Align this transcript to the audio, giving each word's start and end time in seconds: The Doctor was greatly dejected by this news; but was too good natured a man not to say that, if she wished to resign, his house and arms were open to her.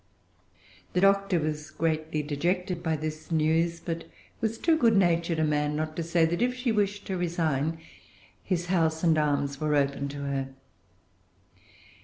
The 0.93 1.01
Doctor 1.01 1.39
was 1.39 1.69
greatly 1.69 2.23
dejected 2.23 2.81
by 2.81 2.95
this 2.95 3.29
news; 3.31 3.79
but 3.79 4.05
was 4.39 4.57
too 4.57 4.75
good 4.75 4.97
natured 4.97 5.37
a 5.37 5.43
man 5.43 5.75
not 5.75 5.95
to 5.95 6.01
say 6.01 6.25
that, 6.25 6.41
if 6.41 6.55
she 6.55 6.71
wished 6.71 7.05
to 7.05 7.17
resign, 7.17 7.77
his 8.41 8.65
house 8.65 9.03
and 9.03 9.15
arms 9.15 9.61
were 9.61 9.75
open 9.75 10.07
to 10.07 10.21
her. 10.21 10.53